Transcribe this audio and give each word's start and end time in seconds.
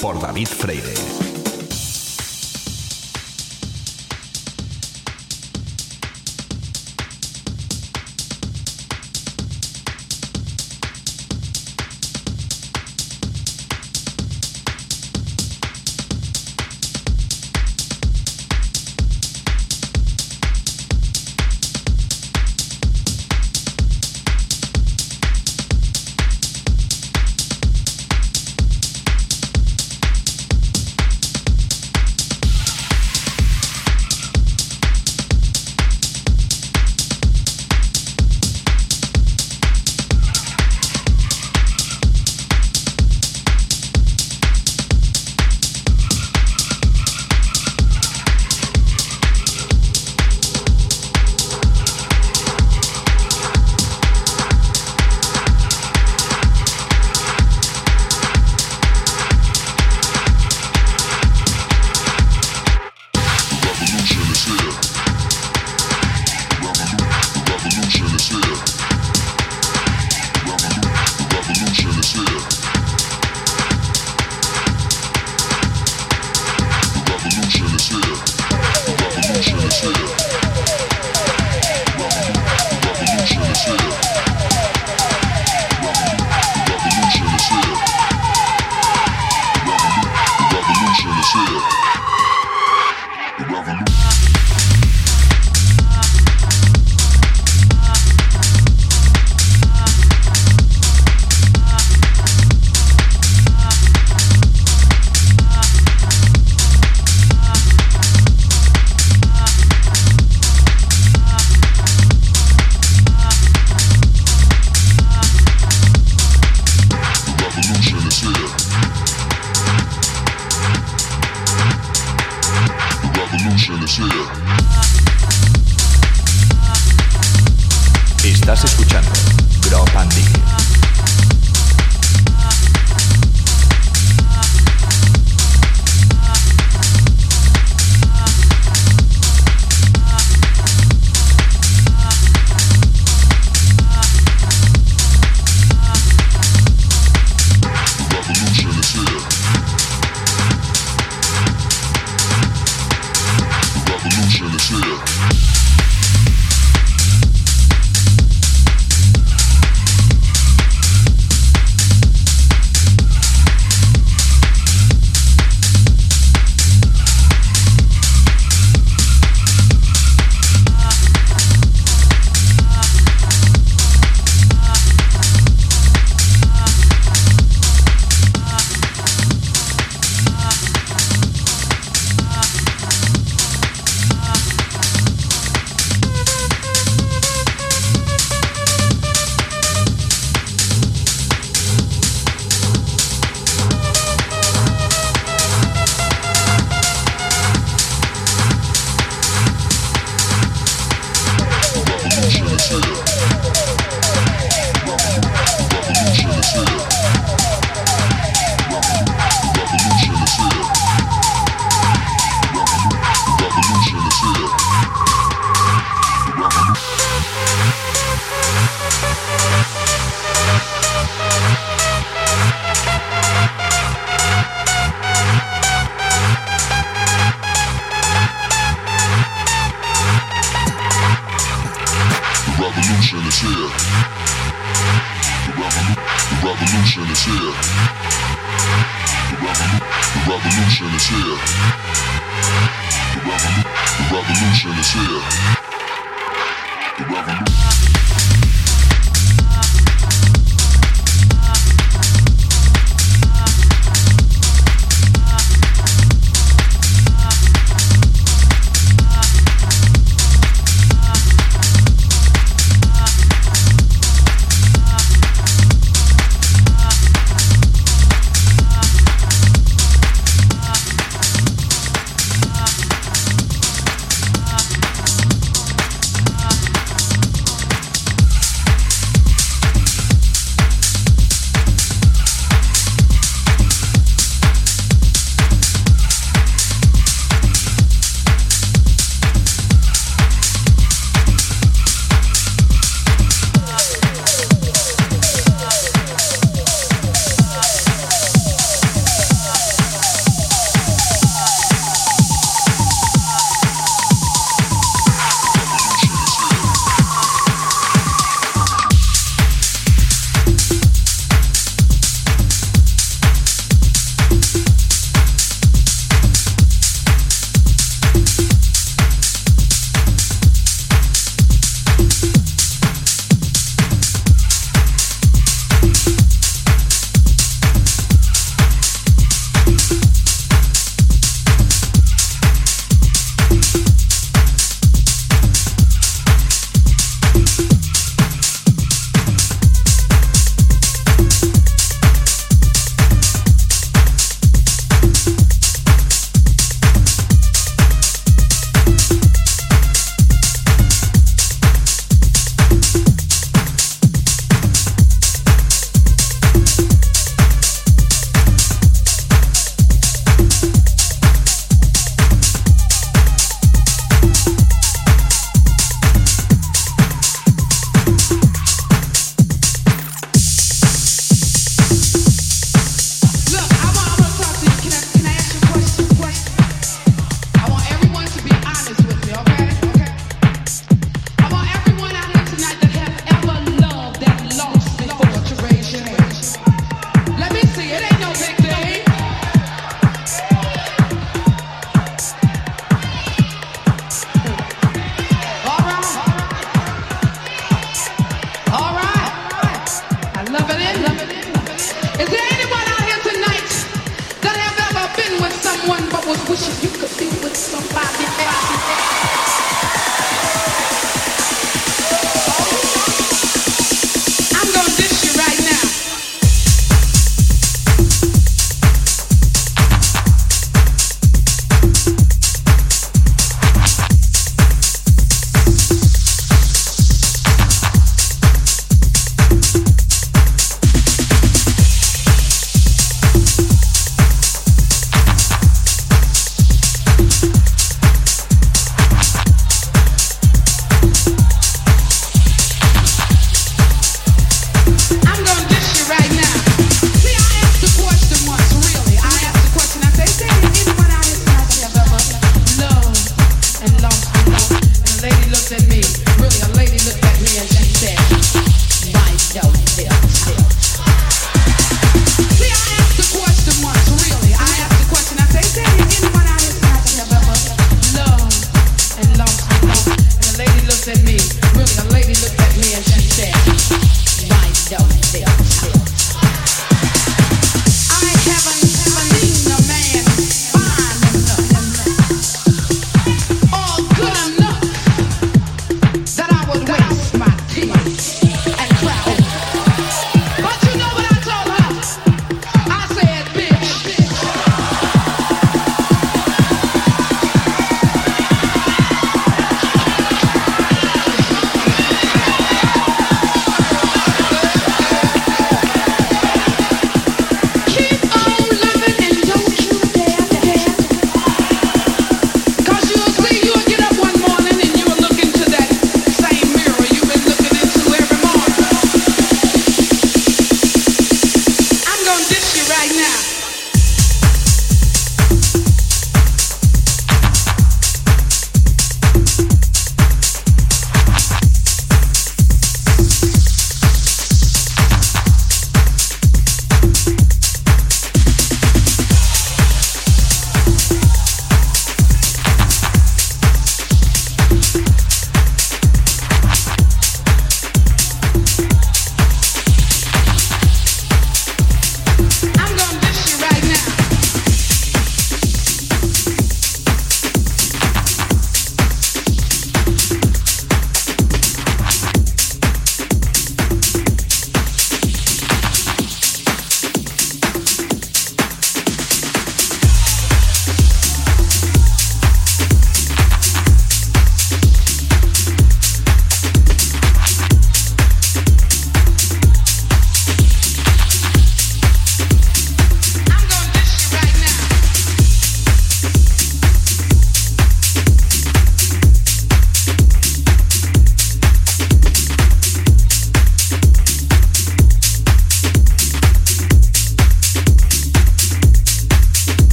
por 0.00 0.20
David 0.20 0.53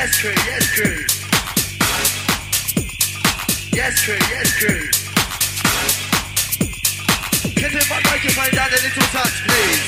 Yes, 0.00 0.16
true, 0.16 0.32
yes, 0.46 0.64
true. 0.72 1.04
Yes, 3.74 4.00
true, 4.00 4.16
yes, 4.30 4.48
true. 4.56 4.88
Can 7.52 7.70
the 7.70 7.84
back 7.86 8.04
like 8.06 8.24
you 8.24 8.30
find 8.30 8.56
out 8.56 8.72
a 8.72 8.80
little 8.80 9.08
touch, 9.12 9.44
please? 9.44 9.84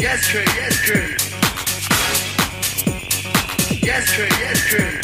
Yes, 0.00 0.26
true, 0.26 0.42
yes, 0.56 0.74
true. 0.82 1.14
Yes, 3.80 4.10
true, 4.10 4.32
yes, 4.40 4.58
true. 4.66 4.98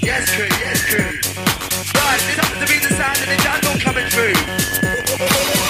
Yes, 0.00 0.30
true, 0.30 0.48
yes, 0.62 0.78
true. 0.86 1.18
Right, 1.98 2.20
this 2.22 2.36
happens 2.38 2.60
to 2.60 2.66
be 2.72 2.78
the 2.78 2.94
sound 2.94 3.18
of 3.18 3.26
the 3.26 3.36
jungle 3.42 3.74
coming 3.80 4.08
through. 4.10 5.63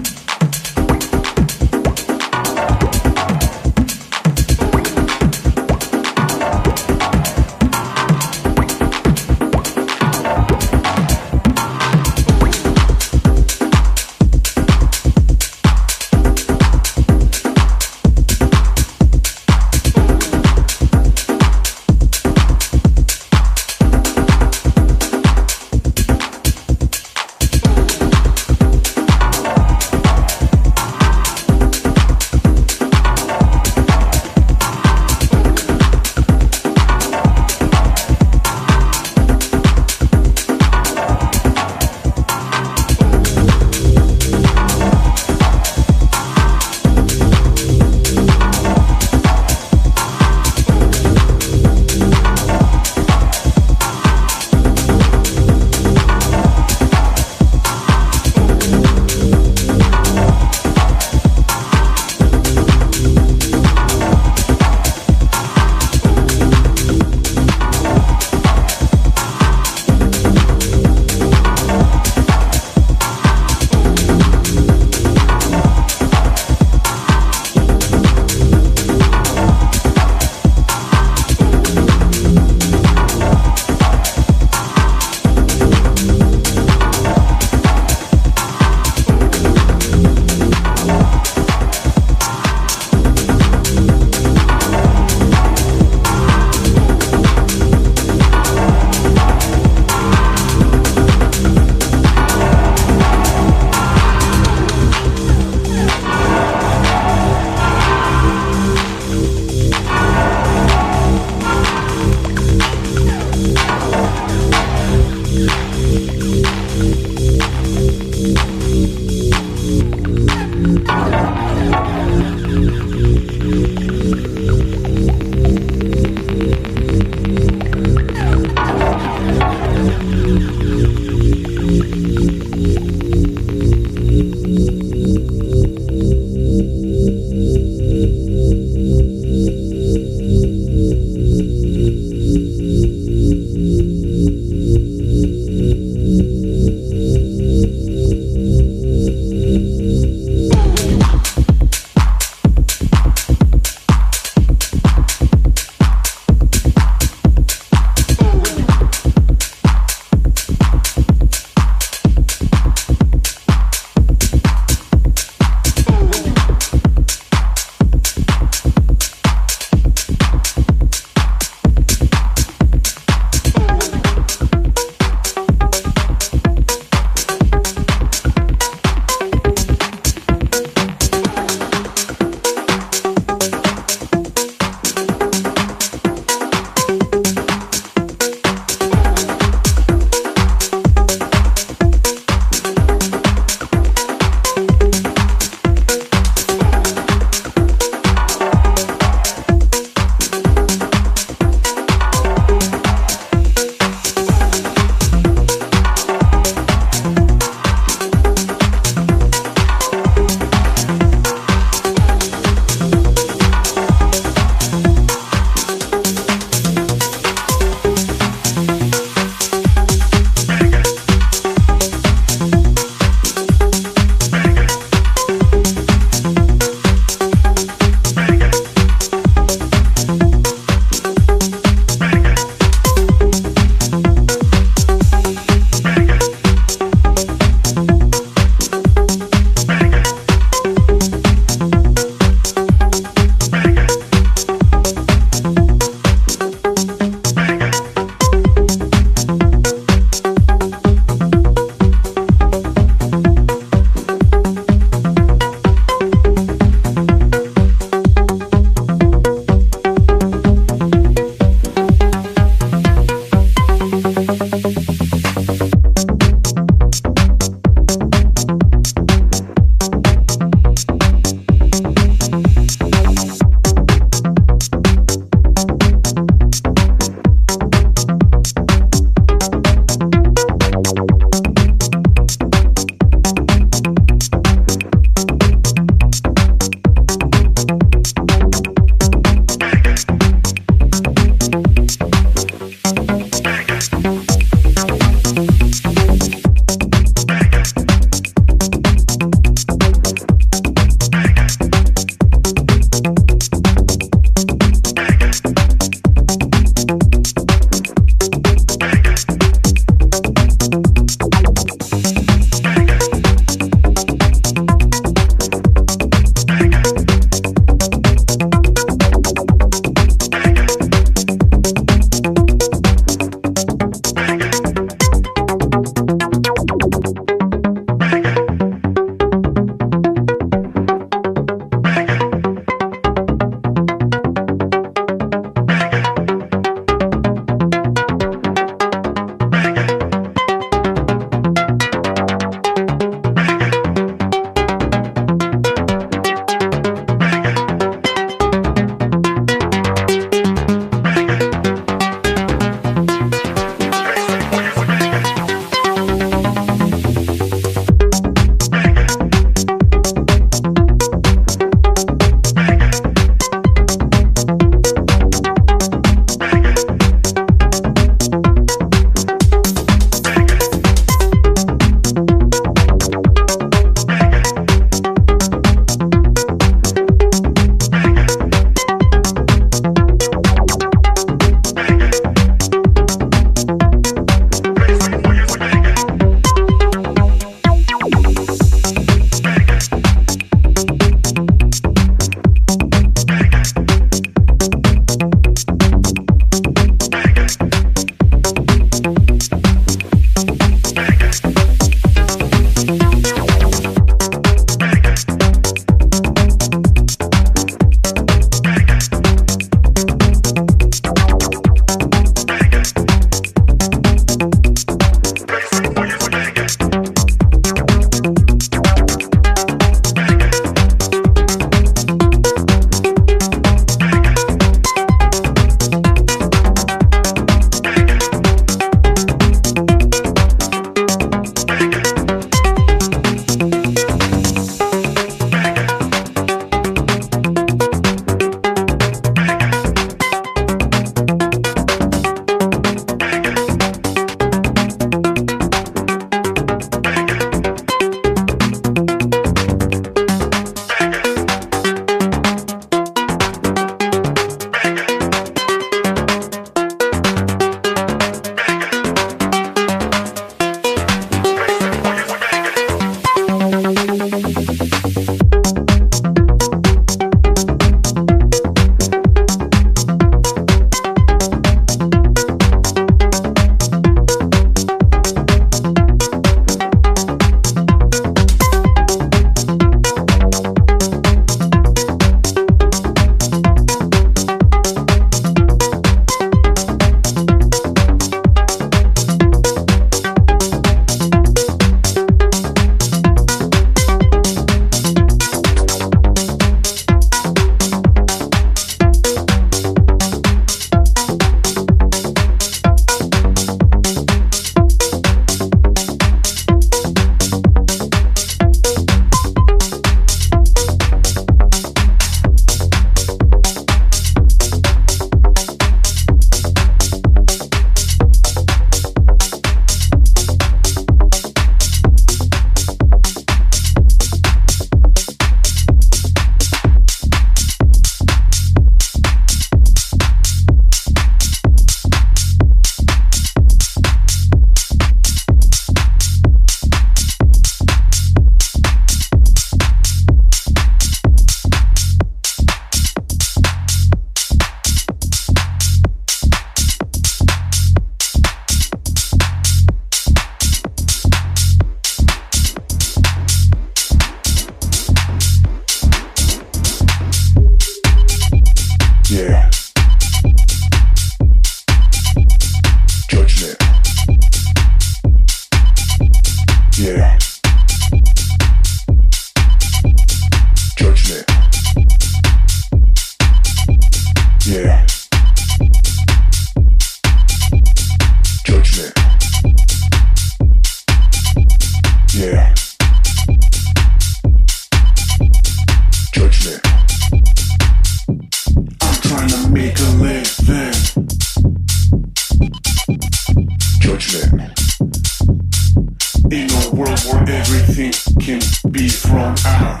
everything 597.48 598.12
can 598.40 598.60
be 598.90 599.08
from 599.08 599.54
our 599.66 600.00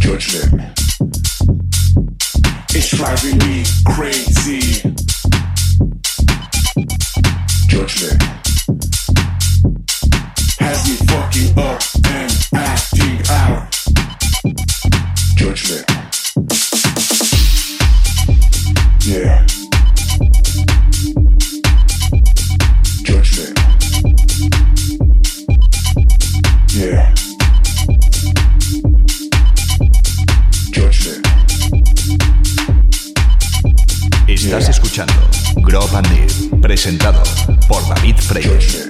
judgment. 0.00 0.78
It's 2.70 2.90
driving 2.90 3.38
me 3.38 3.64
crazy. 3.86 4.82
Judgment 7.68 8.22
has 10.60 10.88
me 10.88 11.06
fucked. 11.06 11.23
presentado 36.84 37.22
por 37.66 37.82
David 37.88 38.16
Freyes. 38.18 38.83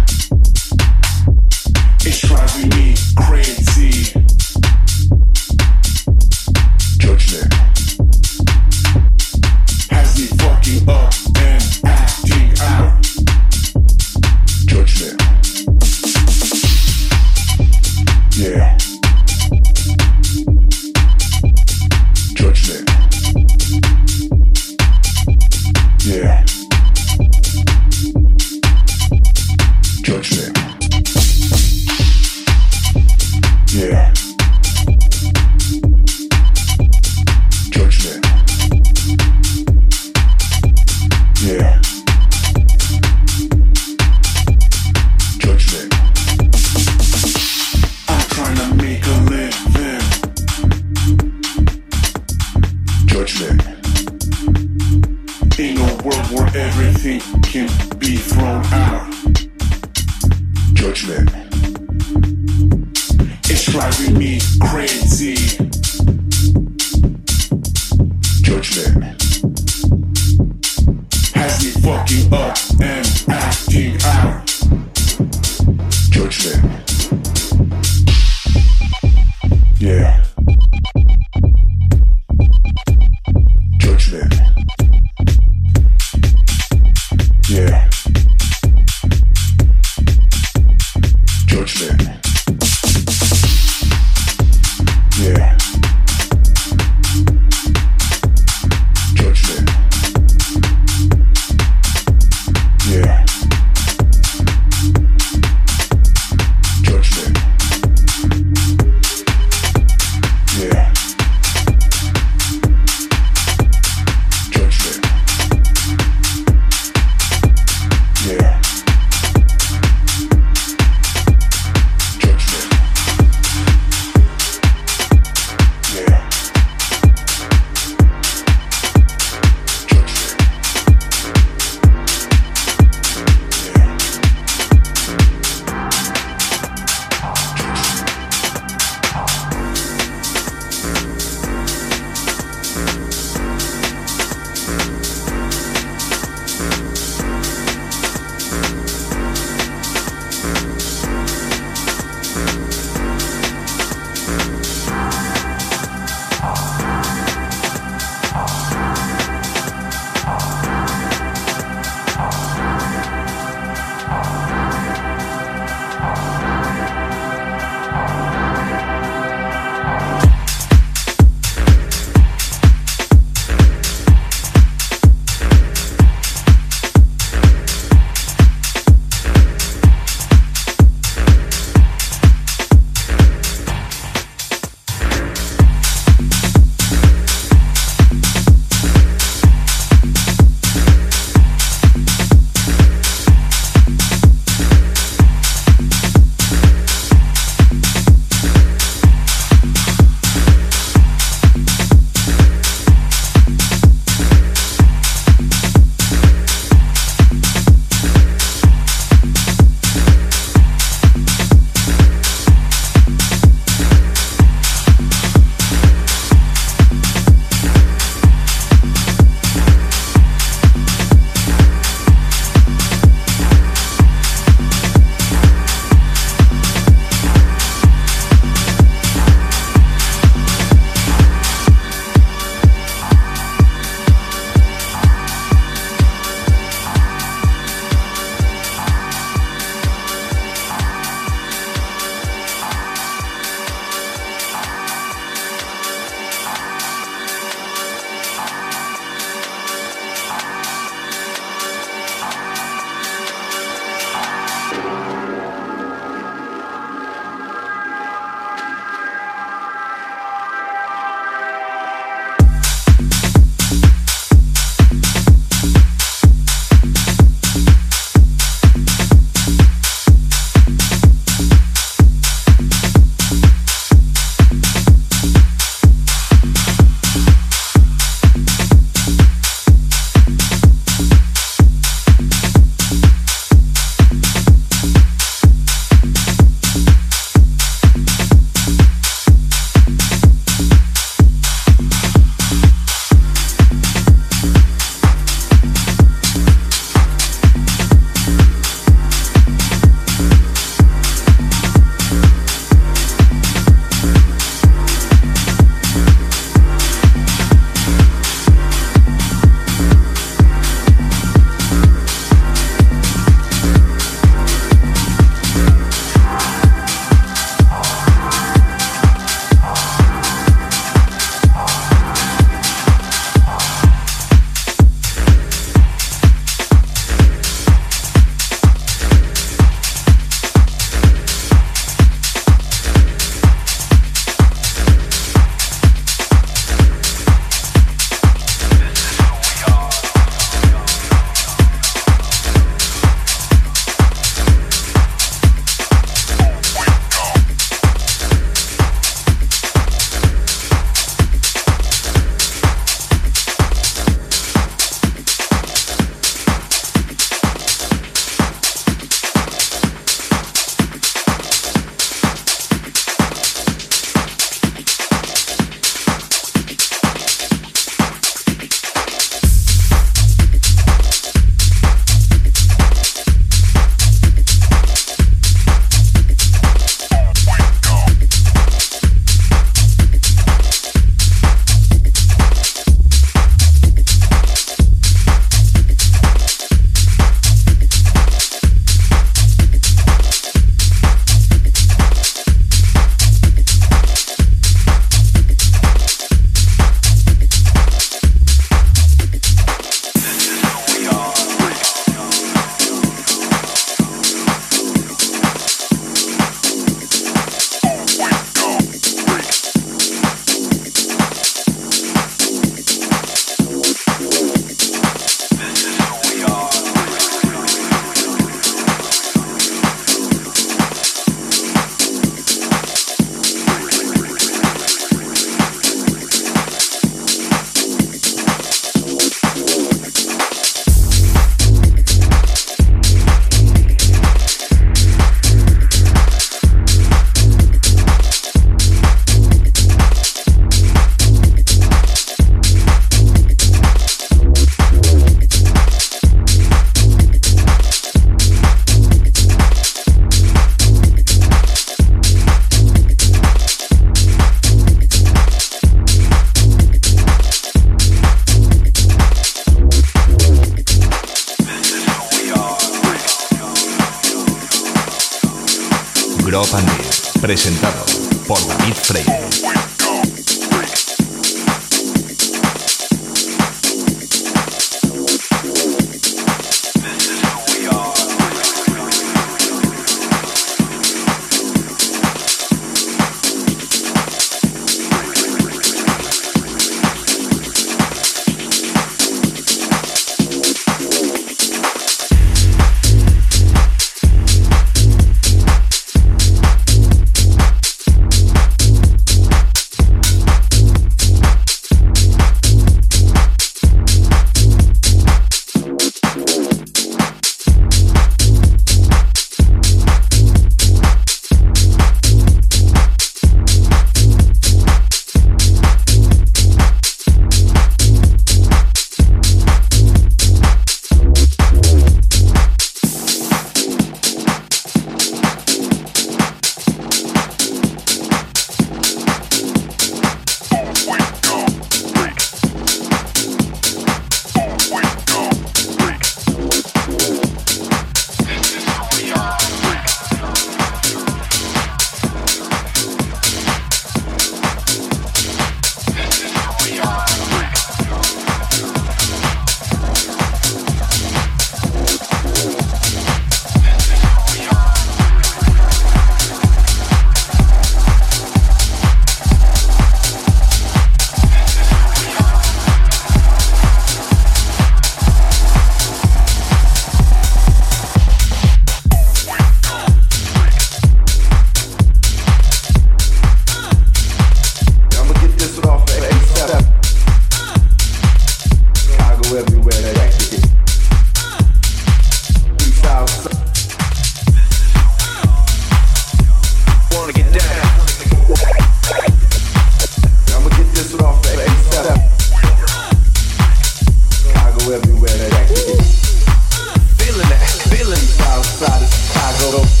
Europa. 599.71 600.00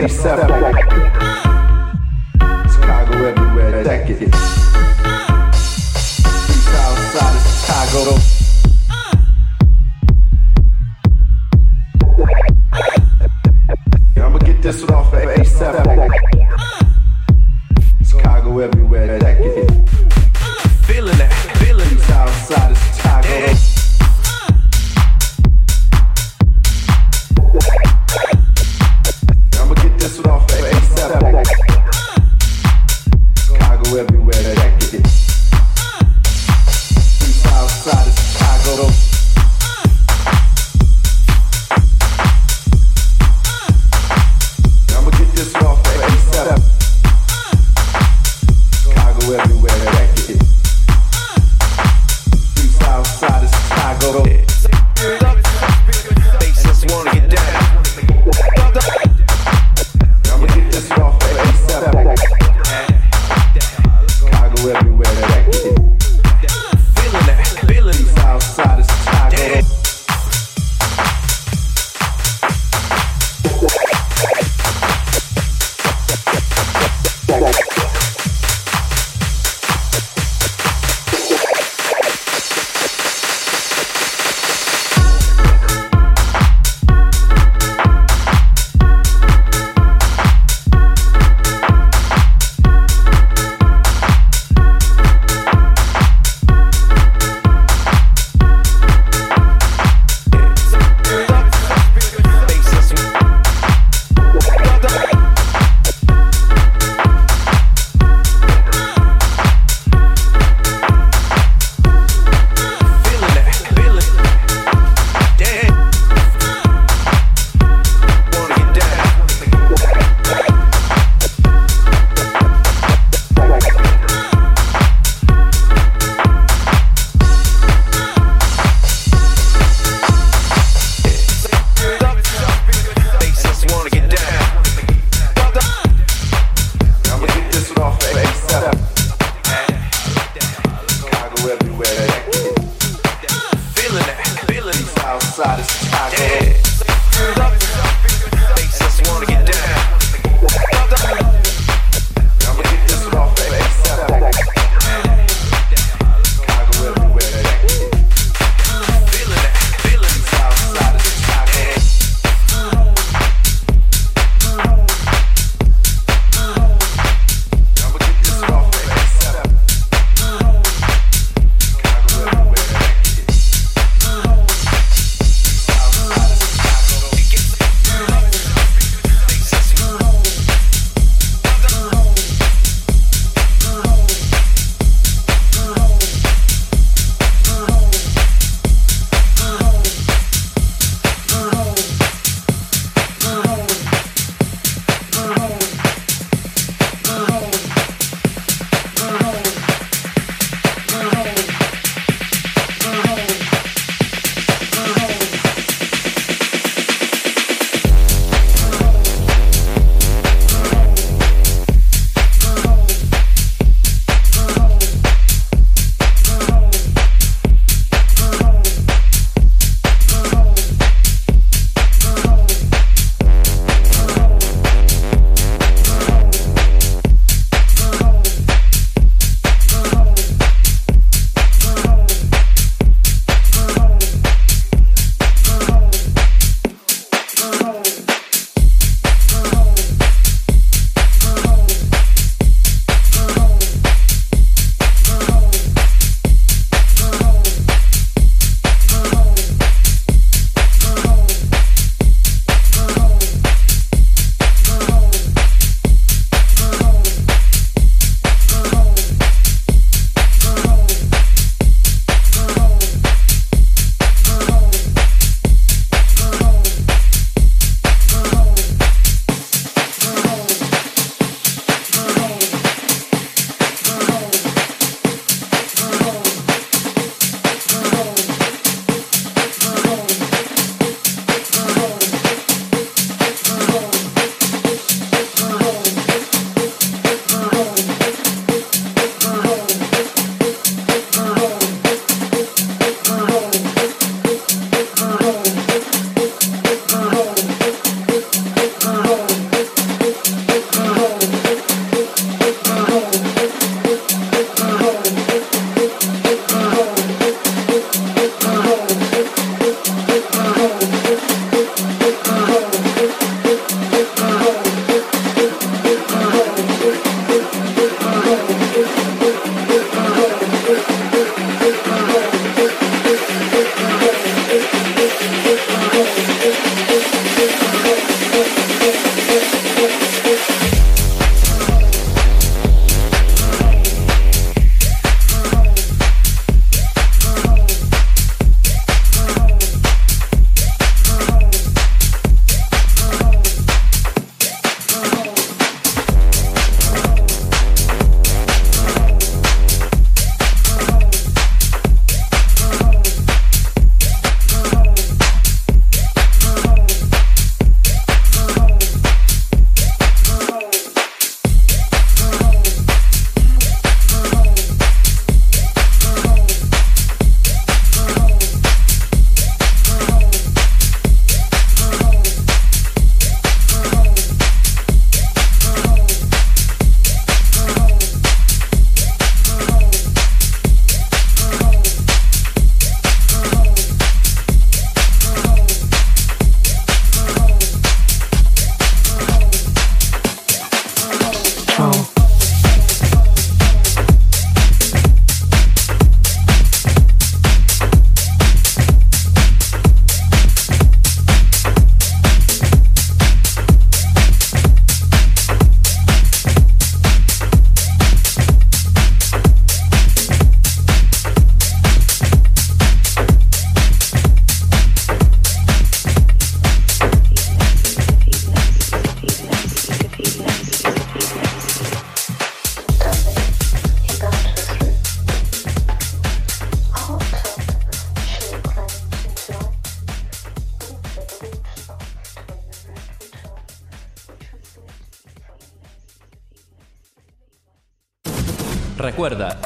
és 0.00 0.10
szebb. 0.10 1.45